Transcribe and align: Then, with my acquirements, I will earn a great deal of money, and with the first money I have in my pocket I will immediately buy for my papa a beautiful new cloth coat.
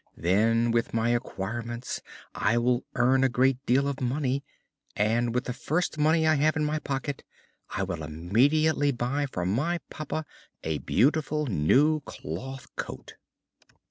Then, 0.17 0.71
with 0.71 0.95
my 0.95 1.09
acquirements, 1.09 2.01
I 2.33 2.57
will 2.57 2.83
earn 2.95 3.23
a 3.23 3.29
great 3.29 3.63
deal 3.67 3.87
of 3.87 4.01
money, 4.01 4.43
and 4.95 5.31
with 5.35 5.43
the 5.43 5.53
first 5.53 5.99
money 5.99 6.25
I 6.25 6.33
have 6.37 6.55
in 6.55 6.65
my 6.65 6.79
pocket 6.79 7.23
I 7.69 7.83
will 7.83 8.01
immediately 8.01 8.91
buy 8.91 9.27
for 9.27 9.45
my 9.45 9.77
papa 9.91 10.25
a 10.63 10.79
beautiful 10.79 11.45
new 11.45 11.99
cloth 11.99 12.65
coat. 12.75 13.13